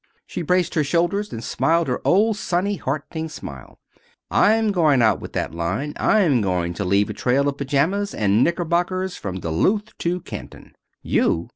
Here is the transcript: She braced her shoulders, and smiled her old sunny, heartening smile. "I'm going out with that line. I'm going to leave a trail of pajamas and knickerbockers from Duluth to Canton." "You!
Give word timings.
She 0.25 0.41
braced 0.41 0.73
her 0.73 0.83
shoulders, 0.83 1.31
and 1.31 1.43
smiled 1.43 1.87
her 1.87 2.01
old 2.03 2.35
sunny, 2.35 2.77
heartening 2.77 3.29
smile. 3.29 3.77
"I'm 4.31 4.71
going 4.71 5.03
out 5.03 5.19
with 5.21 5.33
that 5.33 5.53
line. 5.53 5.93
I'm 5.97 6.41
going 6.41 6.73
to 6.73 6.83
leave 6.83 7.11
a 7.11 7.13
trail 7.13 7.47
of 7.47 7.57
pajamas 7.57 8.15
and 8.15 8.43
knickerbockers 8.43 9.15
from 9.15 9.39
Duluth 9.41 9.95
to 9.99 10.19
Canton." 10.21 10.73
"You! 11.03 11.49